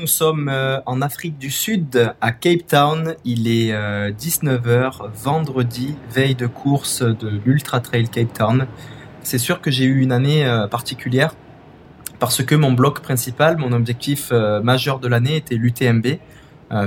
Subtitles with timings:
[0.00, 3.16] nous sommes euh, en Afrique du Sud, à Cape Town.
[3.26, 8.66] Il est 19h, euh, vendredi, veille de course de l'Ultra Trail Cape Town.
[9.22, 11.34] C'est sûr que j'ai eu une année particulière
[12.18, 14.32] parce que mon bloc principal, mon objectif
[14.62, 16.06] majeur de l'année était l'UTMB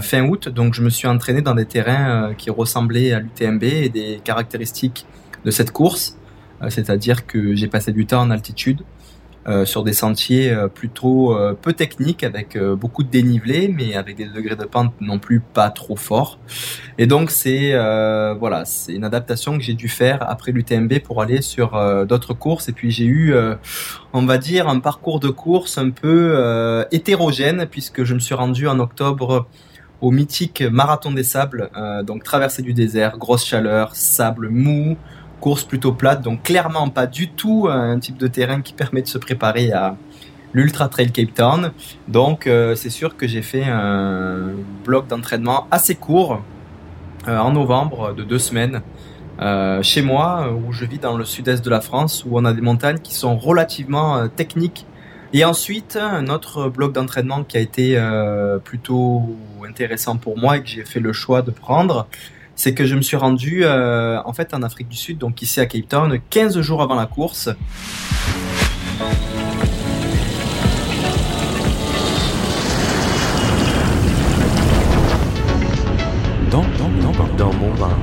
[0.01, 0.49] fin août.
[0.49, 5.05] Donc je me suis entraîné dans des terrains qui ressemblaient à l'UTMB et des caractéristiques
[5.45, 6.17] de cette course.
[6.69, 8.85] C'est-à-dire que j'ai passé du temps en altitude, euh,
[9.65, 14.25] sur des sentiers euh, plutôt euh, peu techniques avec beaucoup de dénivelé mais avec des
[14.25, 16.39] degrés de pente non plus pas trop forts.
[16.97, 17.73] Et donc c'est
[18.39, 21.71] voilà, c'est une adaptation que j'ai dû faire après l'UTMB pour aller sur
[22.05, 22.69] d'autres courses.
[22.69, 23.33] Et puis j'ai eu,
[24.13, 28.67] on va dire, un parcours de course un peu hétérogène puisque je me suis rendu
[28.67, 29.47] en octobre
[30.01, 31.69] au mythique Marathon des Sables,
[32.05, 34.97] donc traversée du désert, grosse chaleur, sable mou,
[35.43, 39.07] course plutôt plate, donc clairement pas du tout un type de terrain qui permet de
[39.07, 39.97] se préparer à
[40.53, 41.73] l'Ultra Trail Cape Town.
[42.07, 44.51] Donc euh, c'est sûr que j'ai fait un
[44.85, 46.41] bloc d'entraînement assez court
[47.27, 48.83] euh, en novembre de deux semaines.
[49.41, 52.53] Euh, chez moi, où je vis dans le sud-est de la France, où on a
[52.53, 54.85] des montagnes qui sont relativement techniques.
[55.33, 57.99] Et ensuite, un autre bloc d'entraînement qui a été
[58.63, 59.35] plutôt
[59.67, 62.07] intéressant pour moi et que j'ai fait le choix de prendre,
[62.55, 65.59] c'est que je me suis rendu euh, en fait en Afrique du Sud, donc ici
[65.59, 67.49] à Cape Town, 15 jours avant la course.
[76.51, 77.97] Dans, dans, dans, dans mon bain.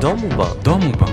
[0.00, 0.48] Dans mon bain.
[0.62, 1.06] Dans mon bain.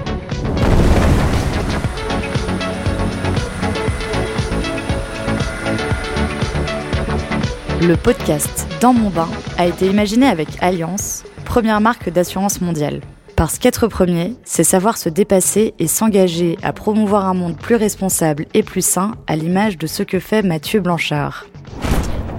[7.81, 9.29] Le podcast Dans mon bain
[9.59, 13.01] a été imaginé avec Alliance, première marque d'assurance mondiale.
[13.35, 18.47] Parce qu'être premier, c'est savoir se dépasser et s'engager à promouvoir un monde plus responsable
[18.55, 21.45] et plus sain à l'image de ce que fait Mathieu Blanchard.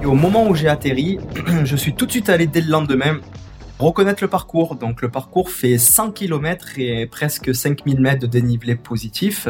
[0.02, 1.20] Et au moment où j'ai atterri,
[1.64, 3.20] je suis tout de suite allé dès le lendemain
[3.82, 4.76] reconnaître le parcours.
[4.76, 9.48] Donc le parcours fait 100 km et presque 5000 mètres de dénivelé positif.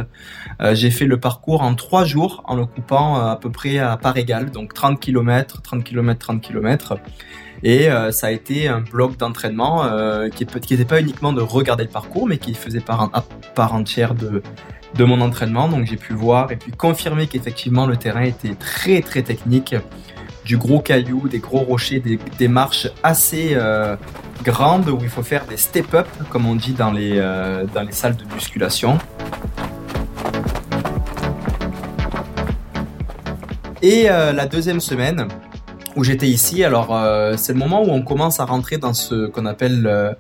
[0.60, 3.78] Euh, j'ai fait le parcours en 3 jours en le coupant euh, à peu près
[3.78, 6.96] à part égale, donc 30 km, 30 km, 30 km.
[7.62, 9.88] Et euh, ça a été un bloc d'entraînement
[10.34, 13.10] qui n'était pas uniquement de regarder le parcours, mais qui faisait part,
[13.56, 15.68] entière de mon entraînement.
[15.68, 19.76] Donc j'ai pu voir et puis confirmer qu'effectivement le terrain était très très technique
[20.44, 23.96] du gros caillou, des gros rochers, des, marches assez euh,
[24.42, 27.92] grandes où il faut faire des step-up, comme on dit dans les, euh, dans les
[27.92, 28.98] salles de musculation.
[33.82, 35.28] Et euh, la deuxième semaine
[35.94, 36.98] où j'étais ici, alors
[37.36, 40.16] c'est le moment où on commence à rentrer dans ce qu'on appelle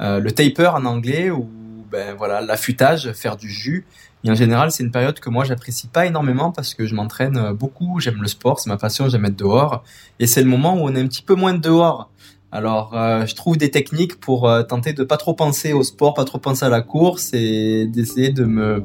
[0.00, 1.48] le taper en anglais, ou
[1.92, 3.86] ben voilà l'affûtage, faire du jus.
[4.24, 7.36] Et en général, c'est une période que moi j'apprécie pas énormément parce que je m'entraîne
[7.36, 9.82] euh, beaucoup, j'aime le sport, c'est ma passion, j'aime être dehors.
[10.20, 12.08] Et c'est le moment où on est un petit peu moins dehors.
[12.52, 16.14] Alors, euh, je trouve des techniques pour euh, tenter de pas trop penser au sport,
[16.14, 18.84] pas trop penser à la course et d'essayer de me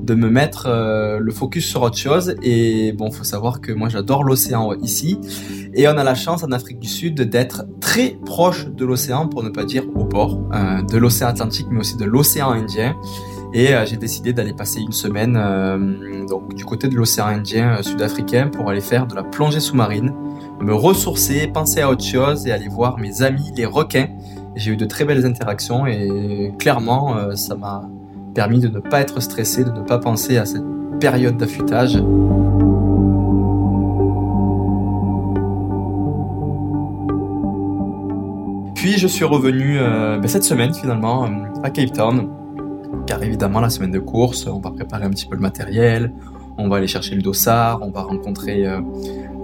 [0.00, 0.68] de me mettre
[1.18, 2.34] le focus sur autre chose.
[2.42, 5.18] Et bon, faut savoir que moi j'adore l'océan ici
[5.72, 9.42] et on a la chance en Afrique du Sud d'être très proche de l'océan, pour
[9.42, 10.42] ne pas dire au bord
[10.90, 12.94] de l'océan Atlantique, mais aussi de l'océan Indien.
[13.54, 17.76] Et euh, j'ai décidé d'aller passer une semaine euh, donc du côté de l'océan Indien
[17.78, 20.12] euh, sud-africain pour aller faire de la plongée sous-marine,
[20.60, 24.08] me ressourcer, penser à autre chose et aller voir mes amis les requins.
[24.56, 27.88] J'ai eu de très belles interactions et clairement ça m'a
[28.34, 30.62] permis de ne pas être stressé, de ne pas penser à cette
[31.00, 31.94] période d'affûtage.
[38.76, 41.28] Puis je suis revenu ben, cette semaine finalement
[41.64, 42.28] à Cape Town
[43.06, 46.12] car évidemment, la semaine de course, on va préparer un petit peu le matériel,
[46.58, 48.80] on va aller chercher le dossard, on va rencontrer euh,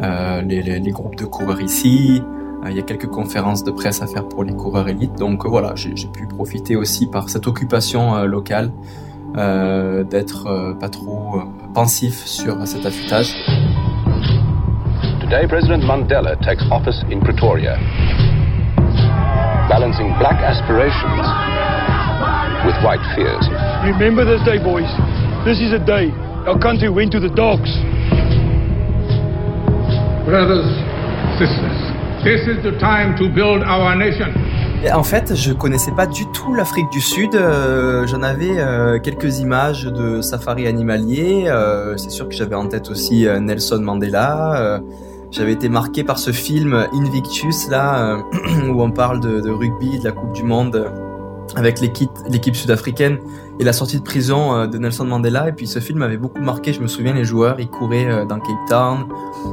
[0.02, 2.22] euh, les, groupes de coureurs ici.
[2.64, 5.16] Euh, il y a quelques conférences de presse à faire pour les coureurs élites.
[5.18, 8.70] Donc voilà, j'ai pu profiter aussi par cette occupation locale
[9.34, 11.40] d'être pas trop
[11.72, 13.34] pensif sur cet affûtage.
[15.20, 17.76] Today, President Mandela takes office in Pretoria,
[19.68, 21.89] balancing black aspirations
[22.66, 23.44] with white fears.
[23.84, 24.88] Remember this day, boys.
[25.44, 26.12] This is a day
[26.46, 27.68] our country went to the dogs.
[30.24, 30.68] Brothers,
[31.38, 31.78] sisters,
[32.24, 34.28] this is the time to build our nation.
[34.94, 37.34] En fait, je connaissais pas du tout l'Afrique du Sud.
[37.34, 41.44] Euh, J'en avais euh, quelques images de safari animalier.
[41.48, 44.54] Euh, C'est sûr que j'avais en tête aussi euh, Nelson Mandela.
[44.56, 44.78] Euh,
[45.30, 48.16] j'avais été marqué par ce film Invictus là,
[48.68, 50.90] où on parle de, de rugby, de la Coupe du Monde
[51.56, 53.18] avec l'équipe, sud-africaine
[53.58, 55.48] et la sortie de prison euh, de Nelson Mandela.
[55.48, 56.72] Et puis ce film m'avait beaucoup marqué.
[56.72, 59.06] Je me souviens, les joueurs, ils couraient euh, dans Cape Town,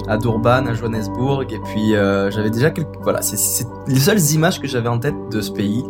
[0.08, 1.52] à Durban, à Johannesburg.
[1.52, 2.96] Et puis euh, j'avais déjà quelques...
[3.02, 5.84] Voilà, c'est, les seules images que j'avais en tête de ce pays.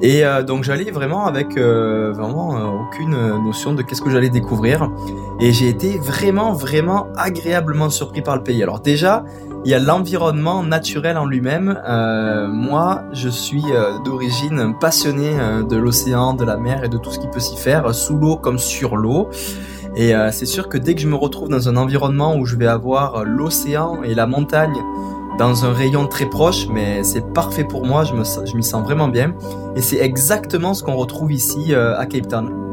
[0.00, 3.10] Et donc j'allais vraiment avec vraiment aucune
[3.44, 4.90] notion de qu'est-ce que j'allais découvrir.
[5.38, 8.62] Et j'ai été vraiment, vraiment agréablement surpris par le pays.
[8.62, 9.24] Alors déjà,
[9.64, 11.80] il y a l'environnement naturel en lui-même.
[11.86, 16.98] Euh, moi, je suis euh, d'origine passionné euh, de l'océan, de la mer et de
[16.98, 19.28] tout ce qui peut s'y faire, sous l'eau comme sur l'eau.
[19.94, 22.66] Et c'est sûr que dès que je me retrouve dans un environnement où je vais
[22.66, 24.74] avoir l'océan et la montagne
[25.38, 28.14] dans un rayon très proche, mais c'est parfait pour moi, je
[28.56, 29.34] m'y sens vraiment bien.
[29.76, 32.71] Et c'est exactement ce qu'on retrouve ici à Cape Town.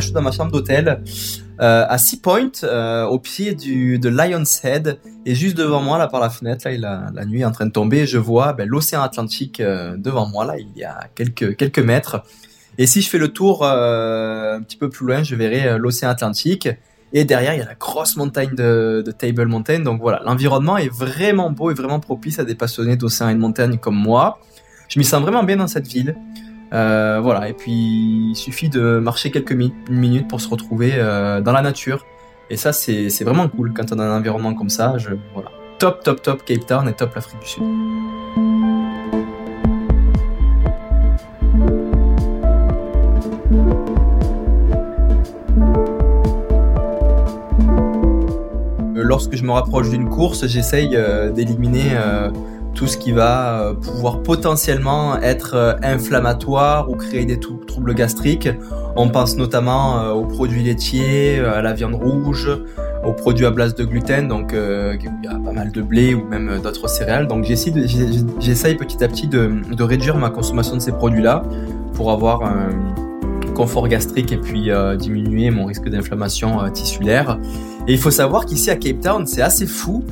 [0.00, 1.02] Je suis dans ma chambre d'hôtel
[1.60, 5.98] euh, à Sea Point, euh, au pied du, de Lion's Head, et juste devant moi,
[5.98, 8.68] là par la fenêtre, là, la nuit est en train de tomber, je vois ben,
[8.68, 12.22] l'océan Atlantique euh, devant moi, là, il y a quelques quelques mètres.
[12.78, 16.68] Et si je fais le tour un petit peu plus loin, je verrai l'océan Atlantique.
[17.12, 19.80] Et derrière, il y a la grosse montagne de, de Table Mountain.
[19.80, 23.40] Donc voilà, l'environnement est vraiment beau et vraiment propice à des passionnés d'océan et de
[23.40, 24.38] montagne comme moi.
[24.88, 26.14] Je m'y sens vraiment bien dans cette ville.
[26.72, 27.72] Euh, voilà, et puis
[28.30, 32.04] il suffit de marcher quelques mi- minutes pour se retrouver euh, dans la nature.
[32.50, 34.96] Et ça, c'est vraiment cool quand on a un environnement comme ça.
[34.98, 35.50] Je, voilà.
[35.78, 37.62] Top, top, top Cape Town et top l'Afrique du Sud.
[48.96, 50.96] Euh, Lorsque je me rapproche d'une course, j'essaye
[51.34, 51.96] d'éliminer
[52.78, 57.92] tout ce qui va euh, pouvoir potentiellement être euh, inflammatoire ou créer des trou- troubles
[57.92, 58.48] gastriques.
[58.94, 62.48] On pense notamment euh, aux produits laitiers, à la viande rouge,
[63.04, 66.24] aux produits à base de gluten, donc il y a pas mal de blé ou
[66.24, 67.26] même d'autres céréales.
[67.26, 69.50] Donc j'essaye petit à petit de,
[69.82, 71.42] réduire ma consommation de ces produits-là
[71.94, 72.70] pour avoir un
[73.54, 77.38] confort gastrique et puis diminuer mon risque d'inflammation tissulaire.
[77.86, 80.04] Et il faut savoir qu'ici à Cape Town, c'est assez fou.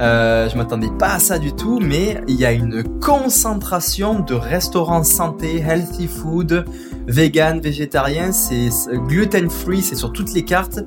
[0.00, 4.34] Euh, je m'attendais pas à ça du tout, mais il y a une concentration de
[4.34, 6.64] restaurants santé, healthy food,
[7.06, 8.70] vegan, végétarien, c'est
[9.06, 10.80] gluten free, c'est sur toutes les cartes.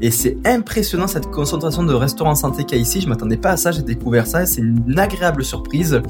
[0.00, 3.00] Et c'est impressionnant cette concentration de restaurants santé qu'il y a ici.
[3.00, 6.02] Je m'attendais pas à ça, j'ai découvert ça c'est une agréable surprise.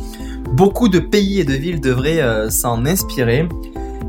[0.52, 3.48] Beaucoup de pays et de villes devraient euh, s'en inspirer.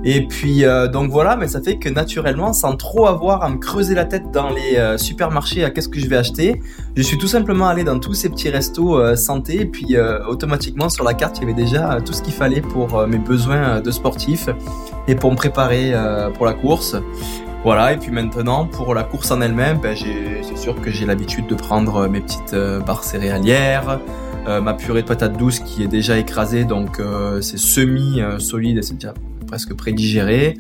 [0.04, 3.58] Et puis euh, donc voilà, mais ça fait que naturellement, sans trop avoir à me
[3.58, 6.62] creuser la tête dans les euh, supermarchés à qu'est-ce que je vais acheter,
[6.96, 10.26] je suis tout simplement allé dans tous ces petits restos euh, santé et puis euh,
[10.28, 13.08] automatiquement sur la carte il y avait déjà euh, tout ce qu'il fallait pour euh,
[13.08, 14.48] mes besoins de sportif
[15.08, 15.94] et pour me préparer
[16.36, 16.96] pour la course.
[17.64, 21.48] Voilà, et puis maintenant pour la course en elle-même, ben, c'est sûr que j'ai l'habitude
[21.48, 22.56] de prendre mes petites
[22.86, 24.00] barres céréalières,
[24.48, 27.00] ma purée de patates douces qui est déjà écrasée, donc
[27.42, 29.14] c'est semi-solide et c'est déjà
[29.46, 30.58] presque prédigéré.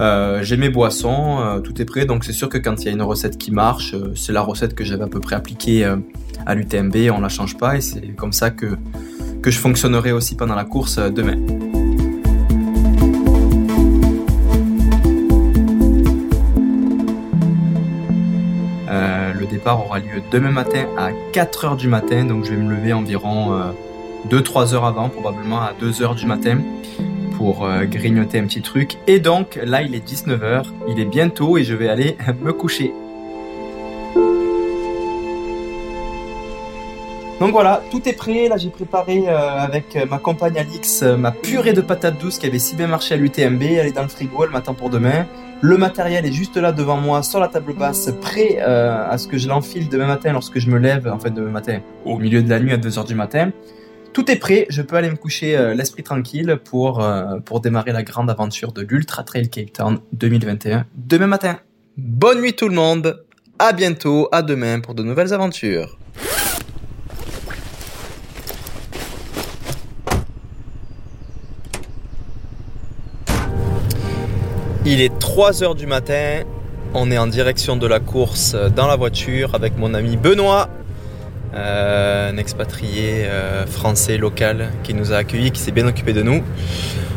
[0.00, 2.88] Euh, j'ai mes boissons, euh, tout est prêt, donc c'est sûr que quand il y
[2.88, 5.84] a une recette qui marche, euh, c'est la recette que j'avais à peu près appliquée
[6.46, 8.76] à l'UTMB, on la change pas et c'est comme ça que,
[9.40, 11.36] que je fonctionnerai aussi pendant la course demain.
[19.38, 22.92] Le départ aura lieu demain matin à 4h du matin, donc je vais me lever
[22.92, 23.52] environ
[24.30, 26.58] 2-3 heures avant, probablement à 2h du matin,
[27.36, 28.96] pour euh, grignoter un petit truc.
[29.06, 32.92] Et donc là, il est 19h, il est bientôt et je vais aller me coucher.
[37.40, 38.48] Donc voilà, tout est prêt.
[38.48, 42.46] Là, j'ai préparé euh, avec euh, ma compagne Alix ma purée de patates douces qui
[42.46, 43.62] avait si bien marché à l'UTMB.
[43.62, 45.26] Elle est dans le frigo, elle m'attend pour demain.
[45.60, 49.38] Le matériel est juste là devant moi, sur la table basse, prêt à ce que
[49.38, 52.60] je l'enfile demain matin lorsque je me lève, enfin demain matin, au milieu de la
[52.60, 53.50] nuit à 2h du matin.
[54.14, 57.90] Tout est prêt, je peux aller me coucher euh, l'esprit tranquille pour, euh, pour démarrer
[57.90, 61.58] la grande aventure de l'Ultra Trail Cape Town 2021 demain matin.
[61.96, 63.24] Bonne nuit tout le monde,
[63.58, 65.98] à bientôt, à demain pour de nouvelles aventures.
[74.86, 76.44] Il est 3h du matin,
[76.94, 80.68] on est en direction de la course dans la voiture avec mon ami Benoît,
[81.54, 86.22] euh, un expatrié euh, français local qui nous a accueillis, qui s'est bien occupé de
[86.22, 86.42] nous.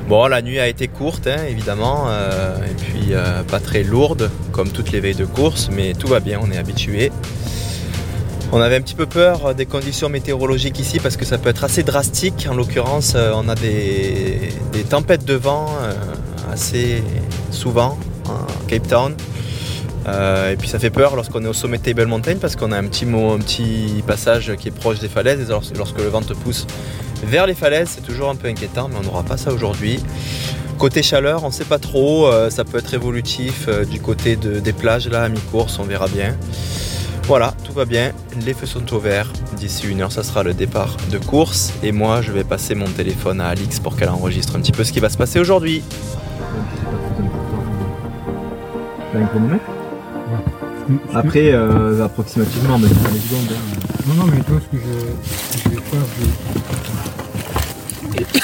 [0.08, 3.13] Bon, la nuit a été courte, hein, évidemment, euh, et puis
[3.50, 6.58] pas très lourde, comme toutes les veilles de course, mais tout va bien, on est
[6.58, 7.12] habitué.
[8.53, 11.65] On avait un petit peu peur des conditions météorologiques ici parce que ça peut être
[11.65, 12.48] assez drastique.
[12.50, 15.67] En l'occurrence, on a des, des tempêtes de vent
[16.50, 17.03] assez
[17.51, 17.98] souvent
[18.29, 19.15] à Cape Town.
[20.07, 22.71] Euh, et puis ça fait peur lorsqu'on est au sommet de Table Mountain parce qu'on
[22.71, 25.41] a un petit, mo- un petit passage qui est proche des falaises.
[25.41, 26.65] Et lorsque, le vent te pousse
[27.23, 29.99] vers les falaises, c'est toujours un peu inquiétant, mais on n'aura pas ça aujourd'hui.
[30.77, 32.27] Côté chaleur, on ne sait pas trop.
[32.27, 35.83] euh, ça peut être évolutif euh, du côté de- des plages là à mi-course, on
[35.83, 36.35] verra bien.
[37.23, 38.13] Voilà, tout va bien.
[38.45, 39.33] Les feux sont au vert.
[39.57, 41.73] D'ici une heure, ça sera le départ de course.
[41.83, 44.85] Et moi, je vais passer mon téléphone à Alix pour qu'elle enregistre un petit peu
[44.85, 45.83] ce qui va se passer aujourd'hui.
[51.13, 53.51] Après, euh, approximativement, mais les secondes.
[54.08, 56.25] Non, non, mais toi, ce que je, je vais faire, je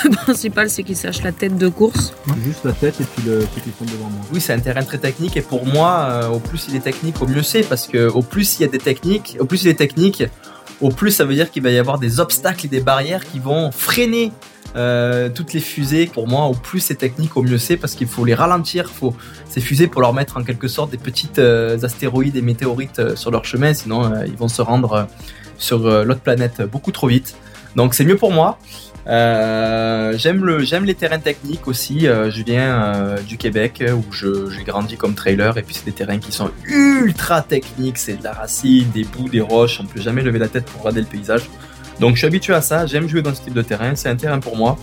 [0.04, 2.14] Le principal, c'est qu'il sache la tête de course.
[2.44, 4.22] Juste la tête et puis le, ceux qui sont devant moi.
[4.34, 7.22] Oui, c'est un terrain très technique et pour moi, euh, au plus il est technique,
[7.22, 9.70] au mieux c'est parce que au plus il y a des techniques, au plus il
[9.70, 10.24] est technique,
[10.82, 13.40] au plus ça veut dire qu'il va y avoir des obstacles et des barrières qui
[13.40, 14.32] vont freiner
[14.76, 16.08] euh, toutes les fusées.
[16.08, 18.90] Pour moi, au plus c'est technique, au mieux c'est parce qu'il faut les ralentir.
[18.90, 19.16] Faut
[19.48, 23.16] ces fusées pour leur mettre en quelque sorte des petites euh, astéroïdes et météorites euh,
[23.16, 25.08] sur leur chemin, sinon ils vont se rendre
[25.58, 27.36] sur l'autre planète beaucoup trop vite.
[27.76, 28.58] Donc c'est mieux pour moi.
[29.06, 32.02] J'aime le j'aime les terrains techniques aussi.
[32.02, 36.32] Je viens du Québec où j'ai grandi comme trailer et puis c'est des terrains qui
[36.32, 37.98] sont ultra techniques.
[37.98, 39.80] C'est de la racine, des bouts, des roches.
[39.80, 41.50] On peut jamais lever la tête pour regarder le paysage.
[42.00, 42.86] Donc je suis habitué à ça.
[42.86, 43.96] J'aime jouer dans ce type de terrain.
[43.96, 44.78] C'est un terrain pour moi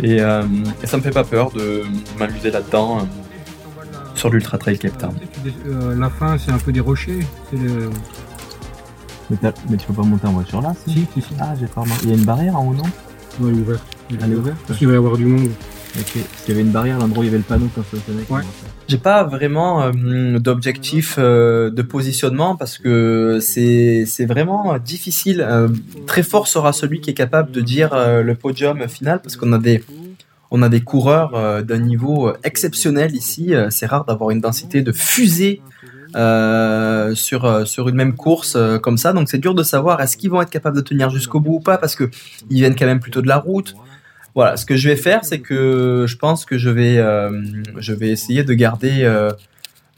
[0.00, 0.42] et, euh,
[0.82, 1.82] et ça me fait pas peur de
[2.18, 3.02] m'amuser là-dedans euh,
[4.14, 5.14] sur l'Ultra Trail Cape Town.
[5.66, 7.20] euh, la fin, c'est un peu des rochers.
[7.50, 7.90] C'est le.
[9.30, 11.34] Mais, tu peux pas monter en voiture là Si, si, si.
[11.40, 12.82] Ah j'ai pas Il y a une barrière en haut non?
[13.40, 13.82] Elle est ouverte.
[14.10, 15.50] Elle est ouverte Parce qu'il va y avoir du monde.
[15.98, 17.82] Ok, parce qu'il y avait une barrière, l'endroit où il y avait le panneau quand
[17.82, 18.24] ça sonnait.
[18.30, 18.42] Ouais.
[18.88, 25.44] J'ai pas vraiment euh, d'objectif euh, de positionnement parce que c'est c'est vraiment difficile.
[25.46, 25.68] Euh,
[26.06, 29.58] très fort sera celui qui est capable de dire le podium final parce qu'on a
[29.58, 29.84] des
[30.50, 33.52] on a des coureurs d'un niveau exceptionnel ici.
[33.70, 35.62] C'est rare d'avoir une densité de fusée
[36.14, 39.14] euh, sur sur une même course euh, comme ça.
[39.14, 41.60] Donc c'est dur de savoir est-ce qu'ils vont être capables de tenir jusqu'au bout ou
[41.60, 42.10] pas parce que
[42.50, 43.74] ils viennent quand même plutôt de la route.
[44.34, 47.42] Voilà, ce que je vais faire, c'est que je pense que je vais, euh,
[47.76, 49.30] je vais essayer de garder euh,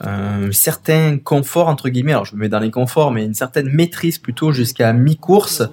[0.01, 2.11] un certain confort entre guillemets.
[2.11, 5.63] Alors je me mets dans les conforts, mais une certaine maîtrise plutôt jusqu'à mi-course.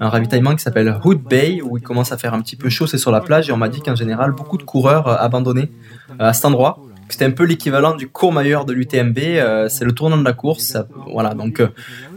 [0.00, 2.88] Un ravitaillement qui s'appelle Hood Bay où il commence à faire un petit peu chaud,
[2.88, 5.70] c'est sur la plage et on m'a dit qu'en général beaucoup de coureurs euh, abandonnaient
[6.18, 6.80] à cet endroit.
[7.08, 9.18] C'était un peu l'équivalent du Courmayeur de l'UTMB.
[9.70, 10.76] c'est le tournant de la course.
[11.10, 11.62] voilà, donc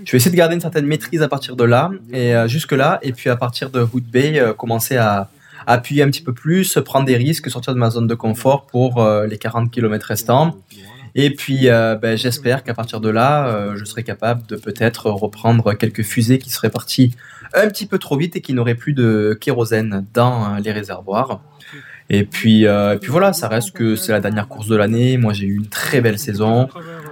[0.03, 2.73] je vais essayer de garder une certaine maîtrise à partir de là et euh, jusque
[2.73, 5.29] là, et puis à partir de Hood Bay, commencer à
[5.67, 9.01] appuyer un petit peu plus, prendre des risques, sortir de ma zone de confort pour
[9.01, 10.57] euh, les 40 km restants.
[11.13, 15.09] Et puis, euh, ben, j'espère qu'à partir de là, euh, je serai capable de peut-être
[15.09, 17.15] reprendre quelques fusées qui seraient parties
[17.53, 21.41] un petit peu trop vite et qui n'auraient plus de kérosène dans les réservoirs.
[22.09, 22.65] Et puis,
[23.01, 25.17] puis voilà, ça reste que c'est la dernière course de l'année.
[25.17, 26.69] Moi, j'ai eu une très belle saison.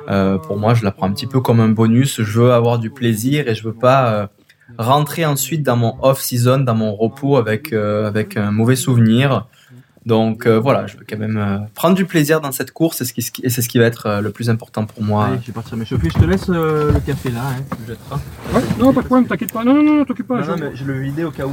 [0.08, 2.22] Pour moi, je la prends un petit peu comme un bonus.
[2.22, 4.30] Je veux avoir du plaisir et je veux pas
[4.78, 9.48] rentrer ensuite dans mon off-season, dans mon repos avec, euh, avec un mauvais souvenir.
[10.06, 13.06] Donc euh, voilà, je veux quand même euh, prendre du plaisir dans cette course et
[13.06, 15.30] c'est ce qui, et c'est ce qui va être euh, le plus important pour moi.
[15.42, 16.10] je vais partir m'échauffer.
[16.10, 18.20] Je te laisse euh, le café là, hein, tu le jetteras.
[18.54, 19.64] Ouais, non, pas de problème, t'inquiète pas.
[19.64, 20.38] Non, non, non, t'occupe pas.
[20.38, 21.52] Non, je- non, mais je le vidé au cas où.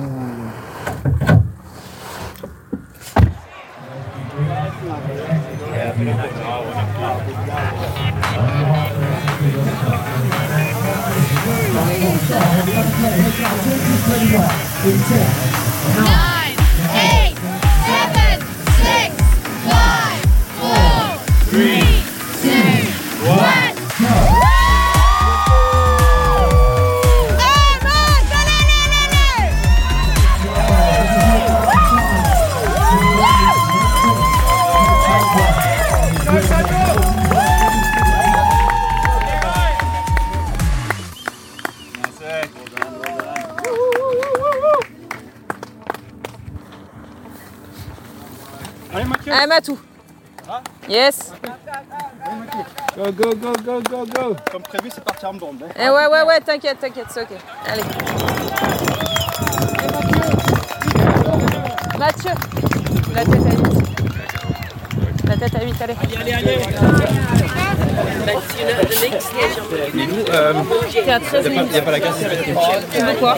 [14.86, 15.65] Quintet.
[50.96, 51.30] Yes.
[52.96, 54.36] Go, go, go, go, go, go.
[54.50, 55.62] Comme prévu, c'est parti en bombe.
[55.78, 57.28] Eh ouais, ouais, ouais, t'inquiète, t'inquiète, c'est ok.
[57.68, 57.82] Allez.
[61.98, 62.30] Mathieu.
[63.14, 63.58] La tête à 8.
[65.28, 65.94] La tête à 8, allez.
[66.02, 66.58] Allez, allez, allez.
[69.98, 70.52] Et nous, euh,
[70.90, 72.16] T'es à 13 il n'y a, pas- y a pas la casse
[72.90, 73.36] Tu veux quoi?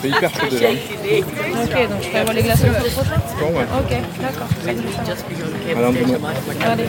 [0.00, 0.68] C'est hyper chaud dedans.
[1.64, 3.66] Ok, donc je prévois les glaçons pour le prochain Bon, ouais.
[3.78, 4.48] Ok, d'accord.
[5.76, 6.18] Alors, dis-moi.
[6.64, 6.84] Allez.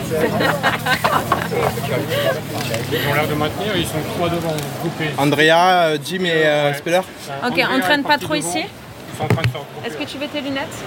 [2.92, 5.10] Ils ont l'air de maintenir, ils sont trois devant, groupés.
[5.16, 7.00] Andrea, euh, Jim et euh, Speller
[7.46, 9.84] Ok, on traîne pas trop ici Ils sont en train de sortir.
[9.86, 10.84] Est-ce que tu veux tes lunettes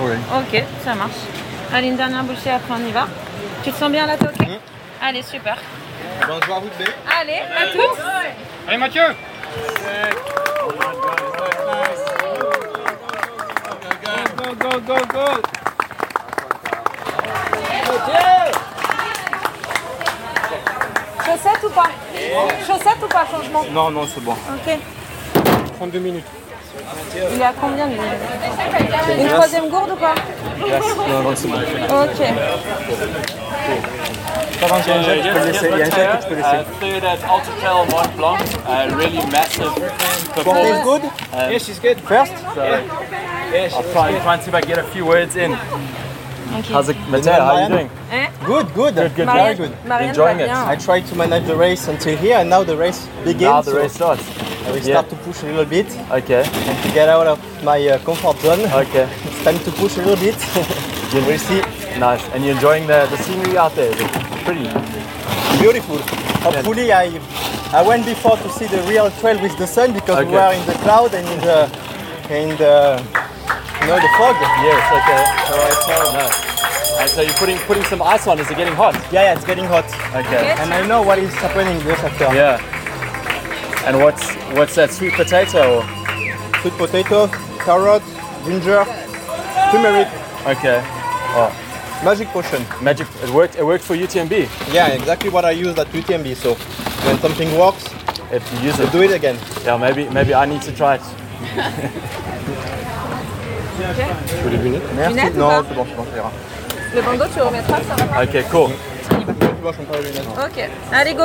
[0.00, 0.12] Oui.
[0.36, 1.10] Ok, ça marche.
[1.72, 3.06] Allez, une dernière bouchée, après on y va.
[3.62, 4.48] Tu te sens bien là, t'es ok
[5.02, 5.56] Allez, super.
[6.26, 6.92] Bonjour à vous deux.
[7.20, 8.00] Allez, à tous
[8.68, 9.02] Allez Mathieu
[14.36, 15.26] Go, go, go, go
[21.24, 21.90] Chaussettes ou pas?
[22.66, 24.32] Chaussettes ou pas, changement Non, non, c'est bon.
[24.32, 24.78] Ok.
[25.76, 26.24] 32 minutes.
[27.32, 27.98] Il est à combien lui?
[29.18, 30.14] Une troisième gourde ou pas?
[31.08, 31.56] Non, non, c'est bon.
[31.56, 32.20] Ok.
[34.60, 35.68] Pas dans le gel, tu peux le laisser.
[35.72, 36.64] Il y a un gel que tu peux laisser.
[36.80, 38.36] third at Ultra Mont Blanc,
[38.68, 39.72] uh, really massive
[40.34, 40.84] performance.
[40.84, 41.02] good?
[41.32, 41.98] Um, yes, she's good.
[42.00, 42.32] First?
[42.54, 42.62] So
[43.52, 45.52] Yes, I'll try, try and see if I get a few words in.
[45.52, 46.72] Ok.
[46.72, 47.32] How's it, Mateo?
[47.32, 47.90] How are you doing?
[48.10, 48.94] Hein Good, good.
[48.94, 49.72] Good, good, Marianne, very good.
[49.86, 50.50] Marianne Enjoying it.
[50.50, 53.42] I tried to manage the race until here, and now the race begins.
[53.42, 54.22] Now the so race starts.
[54.66, 54.94] I will Yeah.
[55.00, 58.38] start to push a little bit Okay, and to get out of my uh, comfort
[58.42, 58.60] zone.
[58.74, 59.08] okay.
[59.26, 60.36] It's time to push a little bit.
[61.26, 61.62] we'll see.
[61.98, 62.22] Nice.
[62.30, 63.90] And you're enjoying the, the scenery out there?
[63.92, 64.64] It's pretty.
[65.60, 65.98] Beautiful.
[66.40, 67.20] Hopefully, I
[67.72, 70.32] I went before to see the real trail with the sun because we Okay.
[70.32, 71.60] were in the cloud and in the
[72.32, 72.96] in the
[73.80, 74.36] you know the fog.
[74.64, 75.22] Yes, okay.
[75.48, 76.50] So it's, Nice.
[77.00, 78.38] And so you're putting putting some ice on.
[78.38, 78.94] Is it getting hot?
[79.12, 80.52] yeah, yeah, it's getting hot, Okay.
[80.58, 82.34] and I know what is happening just after.
[82.34, 82.58] Yeah.
[83.86, 85.80] And what's what's that sweet potato?
[85.80, 85.82] Or?
[86.60, 87.26] Sweet potato,
[87.64, 88.02] carrot,
[88.44, 88.84] ginger,
[89.72, 90.08] turmeric,
[90.46, 90.80] Okay.
[91.36, 91.52] Oh.
[92.04, 92.64] Magic potion.
[92.82, 93.06] Magic.
[93.22, 93.56] It worked.
[93.56, 94.48] It worked for UTMB.
[94.72, 96.34] Yeah, exactly what I used at UTMB.
[96.36, 96.54] So
[97.06, 97.84] when something works,
[98.32, 98.92] If you use you it.
[98.92, 99.36] do it again.
[99.64, 99.76] Yeah.
[99.76, 101.02] Maybe maybe I need to try it.
[104.96, 105.14] Merci.
[105.14, 106.30] Lunettes ou non, c'est bon, c'est bon, ça ira.
[106.94, 108.42] Le bandeau, tu le remettras, ça va Okay.
[108.50, 108.70] Cool.
[108.70, 110.28] Ok, vois, je prends pas les lunettes.
[110.38, 110.68] Ok.
[110.92, 111.24] Allez, go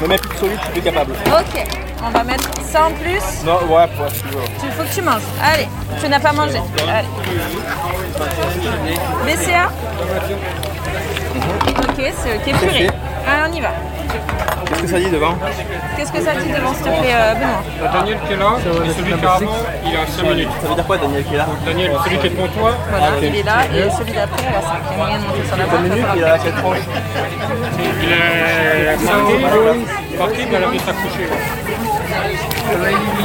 [0.00, 1.12] Me mets plus de solide, je suis plus capable.
[1.12, 1.66] Ok.
[2.04, 3.22] On va mettre ça en plus.
[3.44, 4.42] Non, ouais, ouais, si tu veux.
[4.64, 5.22] Il faut que tu manges.
[5.42, 5.66] Allez,
[6.00, 6.60] tu n'as pas mangé.
[6.86, 7.08] Allez.
[9.24, 9.70] BCA
[11.36, 12.58] Ok, c'est ok.
[12.60, 12.90] Purée.
[13.26, 13.68] Allez, on y va.
[14.66, 15.34] Qu'est-ce que ça dit devant
[15.96, 17.62] Qu'est-ce que ça dit devant, s'il te plaît, euh, Benoît?
[17.80, 20.48] T'as Daniel qui est là, et celui qui est avant, il à 5 minutes.
[20.60, 21.46] Ça veut dire quoi, Daniel qui est là?
[21.64, 23.58] Daniel, celui qui est devant toi, Voilà, il est là.
[23.74, 25.80] Et celui d'après, y a moyen de monter sur la barre.
[25.82, 26.78] minutes, il a cette tranche.
[28.02, 31.28] il est marqué, marqué, mais elle a s'accrocher.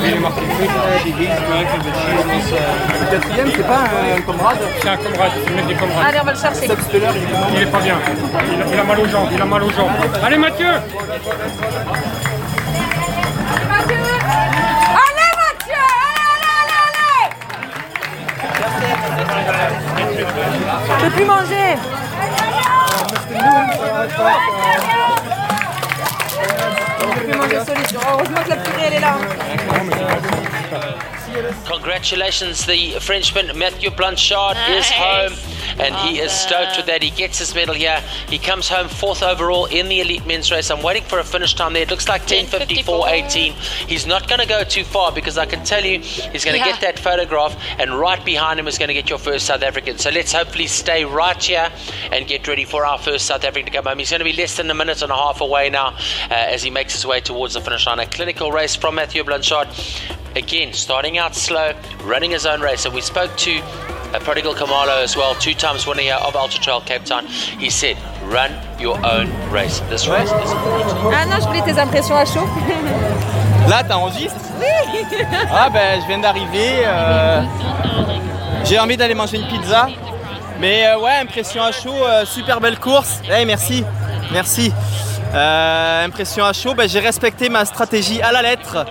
[0.04, 0.42] Il est marqué.
[3.02, 3.84] Le quatrième, c'est pas
[4.16, 6.06] un comrade C'est un comrade, c'est le mec des comrades.
[6.08, 6.66] Allez, on va le chercher.
[6.66, 7.98] Il est Il pas bien.
[8.54, 9.92] Il a, il a mal aux jambes, il a mal aux jambes.
[10.24, 10.68] Allez Mathieu
[13.70, 13.98] Mathieu
[15.02, 15.82] Allez, Mathieu
[16.38, 17.06] Allez, allez, allez,
[20.00, 20.26] allez
[21.00, 21.78] Je peux plus manger
[27.52, 28.00] Je peux plus manger solide.
[28.08, 29.18] Heureusement que la purée, elle est là.
[31.68, 35.34] Congratulations, the Frenchman Mathieu Blanchard is home
[35.80, 37.02] and he is stoked with that.
[37.04, 38.02] He gets his medal here.
[38.28, 40.70] He comes home fourth overall in the elite men's race.
[40.72, 41.84] I'm waiting for a finish time there.
[41.84, 43.54] It looks like 10.54.18.
[43.88, 46.66] He's not going to go too far because I can tell you he's going to
[46.66, 46.72] Yeah.
[46.74, 49.98] get that photograph and right behind him is going to get your first South African.
[49.98, 51.70] So let's hopefully stay right here
[52.12, 54.00] and get ready for our first South African to come home.
[54.00, 55.96] He's going to be less than a minute and a half away now uh,
[56.30, 58.00] as he makes his way towards the finish line.
[58.00, 59.68] A clinical race from Matthew Blanchard.
[60.36, 62.86] Again, starting out slow, running his own race.
[62.86, 63.62] And we spoke to
[64.20, 67.26] Prodigal Kamalo as well, two times winner here of Ultra Trail Cape Town.
[67.28, 67.96] He said,
[68.26, 69.80] run your own race.
[69.90, 71.14] This race is important.
[71.14, 72.48] Ah non, je voulais tes impressions à chaud.
[73.70, 75.06] Là, t'enregistres Oui
[75.52, 76.84] Ah ben, je viens d'arriver.
[76.86, 77.42] euh,
[78.66, 79.88] J'ai envie d'aller manger une pizza.
[80.60, 83.22] Mais euh, ouais, impression à chaud, euh, super belle course.
[83.36, 83.84] Eh, merci,
[84.32, 84.72] merci.
[85.34, 88.86] Euh, impression à chaud, ben, j'ai respecté ma stratégie à la lettre.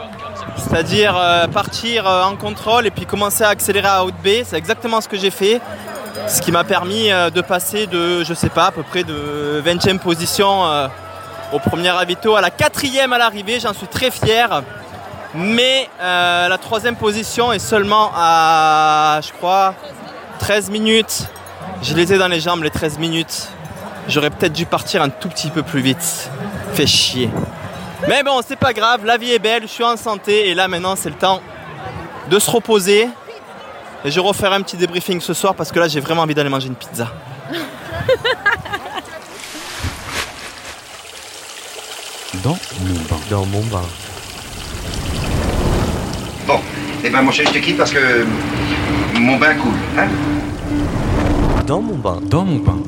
[0.61, 4.29] C'est-à-dire euh, partir euh, en contrôle et puis commencer à accélérer à haute B.
[4.45, 5.61] C'est exactement ce que j'ai fait.
[6.29, 9.63] Ce qui m'a permis euh, de passer de, je sais pas, à peu près de
[9.65, 10.63] 20e position
[11.53, 13.59] au premier ravito à la quatrième à l'arrivée.
[13.61, 14.63] J'en suis très fier.
[15.35, 19.75] Mais la troisième position est seulement à, je crois,
[20.41, 21.29] 13 minutes.
[21.83, 23.49] Je les ai dans les jambes, les 13 minutes.
[24.09, 26.31] J'aurais peut-être dû partir un tout petit peu plus vite.
[26.75, 27.31] Fait chier.
[28.09, 30.69] Mais bon, c'est pas grave, la vie est belle, je suis en santé et là
[30.69, 31.41] maintenant c'est le temps
[32.31, 33.09] de se reposer.
[34.05, 36.49] Et je referai un petit débriefing ce soir parce que là j'ai vraiment envie d'aller
[36.49, 37.09] manger une pizza.
[42.43, 43.21] dans mon bain.
[43.29, 43.83] Dans mon bain.
[46.47, 46.61] Bon,
[47.05, 48.25] eh ben mon chéri, je te quitte parce que
[49.15, 50.09] mon bain coule, hein?
[51.67, 52.19] Dans mon bain.
[52.23, 52.79] Dans mon bain.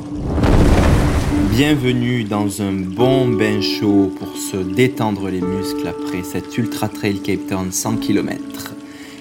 [1.55, 7.19] Bienvenue dans un bon bain chaud pour se détendre les muscles après cet Ultra Trail
[7.19, 8.73] Cape Town 100 km.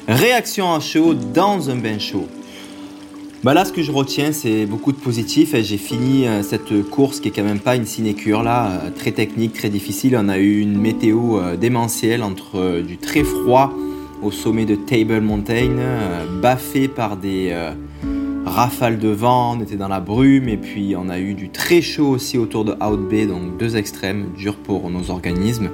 [0.09, 2.27] Réaction à chaud dans un bain chaud.
[3.45, 5.53] Bah là, ce que je retiens, c'est beaucoup de positifs.
[5.53, 8.90] Et J'ai fini euh, cette course qui est quand même pas une sinécure là, euh,
[8.90, 10.16] très technique, très difficile.
[10.18, 13.75] On a eu une météo euh, démentielle entre du très froid
[14.23, 15.77] au sommet de Table Mountain,
[16.40, 17.53] baffé par des
[18.44, 19.57] rafales de vent.
[19.57, 22.64] On était dans la brume et puis on a eu du très chaud aussi autour
[22.64, 25.70] de Out Bay, donc deux extrêmes, durs pour nos organismes.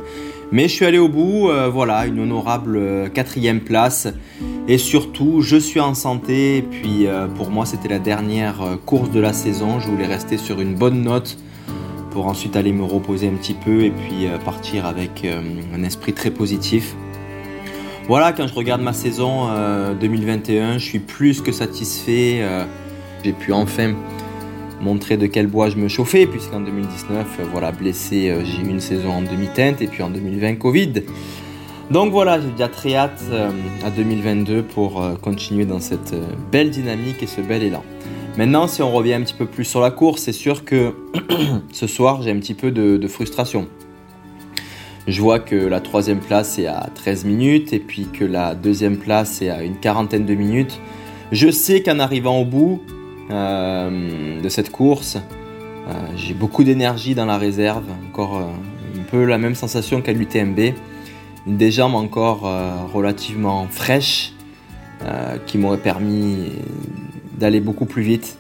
[0.51, 4.09] Mais je suis allé au bout, euh, voilà, une honorable euh, quatrième place.
[4.67, 6.59] Et surtout, je suis en santé.
[6.59, 9.79] Et puis, euh, pour moi, c'était la dernière course de la saison.
[9.79, 11.39] Je voulais rester sur une bonne note
[12.11, 16.31] pour ensuite aller me reposer un petit peu et puis partir avec un esprit très
[16.31, 16.97] positif.
[18.09, 22.39] Voilà, quand je regarde ma saison euh, 2021, je suis plus que satisfait.
[22.41, 22.65] euh,
[23.23, 23.95] J'ai pu enfin
[24.81, 28.71] montrer de quel bois je me chauffais, puisqu'en 2019, euh, voilà, blessé, euh, j'ai eu
[28.71, 31.03] une saison en demi-teinte, et puis en 2020, Covid.
[31.91, 33.51] Donc voilà, j'ai déjà très hâte euh,
[33.85, 37.83] à 2022 pour euh, continuer dans cette euh, belle dynamique et ce bel élan.
[38.39, 40.95] Maintenant, si on revient un petit peu plus sur la course, c'est sûr que
[41.73, 43.67] ce soir, j'ai un petit peu de frustration.
[45.09, 48.99] Je vois que la troisième place est à 13 minutes et puis que la deuxième
[48.99, 50.79] place est à une quarantaine de minutes.
[51.33, 52.83] Je sais qu'en arrivant au bout
[53.31, 59.25] euh, de cette course, euh, j'ai beaucoup d'énergie dans la réserve, encore euh, un peu
[59.25, 60.75] la même sensation qu'à l'UTMB.
[61.47, 62.43] Des jambes encore
[62.93, 64.35] relativement fraîches
[65.47, 66.53] qui m'auraient permis
[67.39, 68.37] d'aller beaucoup plus vite.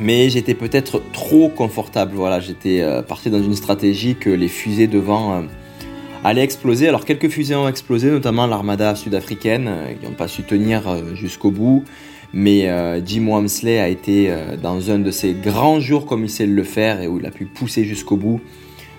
[0.00, 2.16] Mais j'étais peut-être trop confortable.
[2.16, 5.44] Voilà, j'étais parti dans une stratégie que les fusées devant
[6.28, 6.88] allaient exploser.
[6.88, 11.14] Alors quelques fusées ont explosé, notamment l'armada sud-africaine, euh, qui n'ont pas su tenir euh,
[11.14, 11.84] jusqu'au bout.
[12.34, 14.30] Mais euh, Jim Wamsley a été
[14.62, 17.30] dans un de ses grands jours comme il sait le faire et où il a
[17.30, 18.40] pu pousser jusqu'au bout,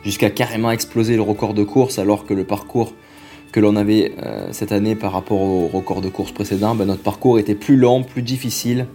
[0.03, 2.95] jusqu'à carrément exploser le record de course, alors que le parcours
[3.51, 4.13] que l'on avait
[4.51, 8.01] cette année par rapport au record de course précédent, ben, notre parcours était plus long,
[8.01, 8.87] plus difficile.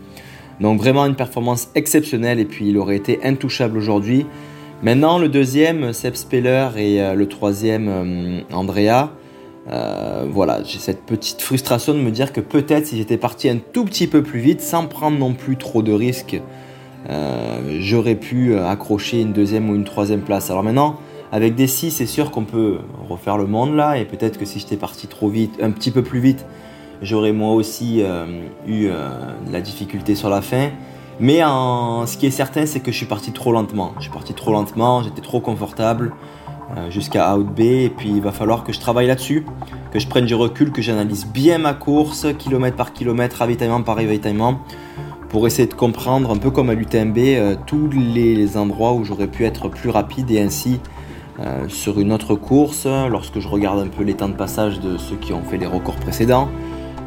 [0.60, 4.26] Donc vraiment une performance exceptionnelle et puis il aurait été intouchable aujourd'hui.
[4.82, 9.10] Maintenant le deuxième, Seb Speller et euh, le troisième, euh, Andrea.
[9.70, 13.56] Euh, voilà, j'ai cette petite frustration de me dire que peut-être si j'étais parti un
[13.56, 16.40] tout petit peu plus vite, sans prendre non plus trop de risques,
[17.80, 20.50] j'aurais pu accrocher une deuxième ou une troisième place.
[20.50, 20.96] Alors maintenant,
[21.32, 24.58] avec des 6, c'est sûr qu'on peut refaire le monde là, et peut-être que si
[24.58, 26.44] j'étais parti trop vite, un petit peu plus vite,
[27.00, 28.02] j'aurais moi aussi
[28.66, 28.88] eu
[29.50, 30.70] la difficulté sur la fin.
[31.20, 33.92] Mais ce qui est certain, c'est que je suis parti trop lentement.
[33.98, 36.12] Je suis parti trop lentement, j'étais trop confortable
[36.76, 39.44] euh, jusqu'à Out Bay, et puis il va falloir que je travaille là-dessus,
[39.92, 43.96] que je prenne du recul, que j'analyse bien ma course, kilomètre par kilomètre, ravitaillement par
[43.96, 44.60] ravitaillement,
[45.28, 49.28] pour essayer de comprendre, un peu comme à l'UTMB, euh, tous les endroits où j'aurais
[49.28, 50.80] pu être plus rapide et ainsi
[51.38, 54.96] euh, sur une autre course, lorsque je regarde un peu les temps de passage de
[54.96, 56.48] ceux qui ont fait les records précédents,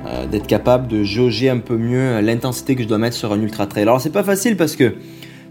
[0.05, 3.41] euh, d'être capable de jauger un peu mieux l'intensité que je dois mettre sur un
[3.41, 3.83] ultra trail.
[3.83, 4.95] Alors c'est pas facile parce que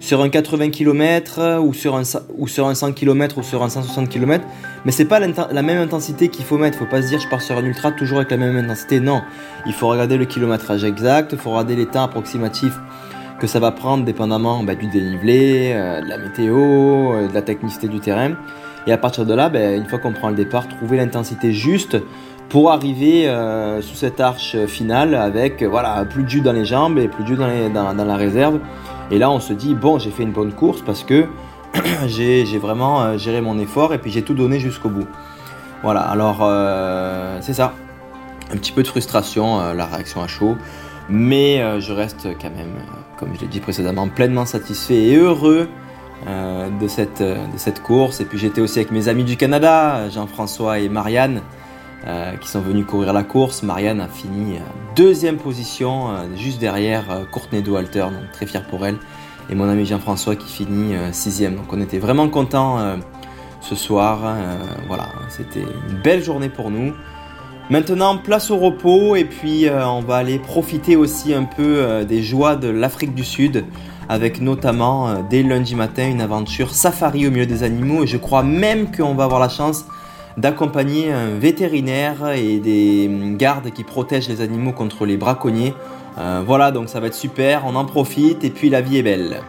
[0.00, 2.02] sur un 80 km ou sur un,
[2.36, 4.44] ou sur un 100 km ou sur un 160 km,
[4.84, 6.78] mais c'est pas la même intensité qu'il faut mettre.
[6.78, 9.00] Faut pas se dire je pars sur un ultra toujours avec la même intensité.
[9.00, 9.22] Non,
[9.66, 12.78] il faut regarder le kilométrage exact, il faut regarder les temps approximatifs
[13.38, 17.42] que ça va prendre dépendamment bah, du dénivelé, euh, de la météo, euh, de la
[17.42, 18.32] technicité du terrain.
[18.86, 21.98] Et à partir de là, bah, une fois qu'on prend le départ, trouver l'intensité juste
[22.48, 26.64] pour arriver euh, sous cette arche finale avec euh, voilà plus de jus dans les
[26.64, 28.60] jambes et plus de jus dans, dans- la réserve.
[29.10, 31.26] Et là, on se dit bon, j'ai fait une bonne course parce que
[32.06, 35.06] j'ai vraiment euh, géré mon effort et puis j'ai tout donné jusqu'au bout.
[35.82, 36.38] Voilà, alors
[37.42, 37.74] c'est ça.
[38.52, 40.56] Un petit peu de frustration, la réaction à chaud.
[41.08, 42.72] Mais je reste quand même,
[43.18, 45.68] comme je l'ai dit précédemment, pleinement satisfait et heureux
[46.26, 48.20] de, cette, de cette course.
[48.20, 51.42] Et puis j'étais aussi avec mes amis du Canada, Jean-François et Marianne,
[52.06, 53.64] euh, qui sont venus courir la course.
[53.64, 54.60] Marianne a fini euh,
[54.94, 58.96] deuxième position, euh, juste derrière Courtney Dauwalter, donc très fier pour elle.
[59.50, 61.56] Et mon ami Jean-François qui finit sixième.
[61.56, 62.78] Donc on était vraiment contents
[63.60, 64.20] ce soir.
[64.24, 66.94] Euh, voilà, c'était une belle journée pour nous.
[67.70, 72.54] Maintenant, place au repos et puis on va aller profiter aussi un peu des joies
[72.54, 73.64] de l'Afrique du Sud
[74.08, 78.44] avec notamment dès lundi matin une aventure safari au milieu des animaux et je crois
[78.44, 79.84] même qu'on va avoir la chance
[80.36, 85.74] d'accompagner un vétérinaire et des hum, gardes qui protègent les animaux contre les braconniers.
[86.18, 89.02] Euh, voilà, donc ça va être super, on en profite et puis la vie est
[89.02, 89.40] belle.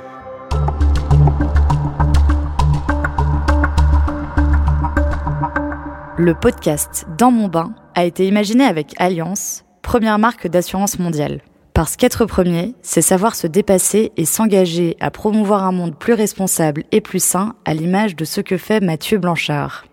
[6.19, 11.41] Le podcast Dans mon bain a été imaginé avec Alliance, première marque d'assurance mondiale.
[11.73, 16.85] Parce qu'être premier, c'est savoir se dépasser et s'engager à promouvoir un monde plus responsable
[16.91, 19.86] et plus sain à l'image de ce que fait Mathieu Blanchard.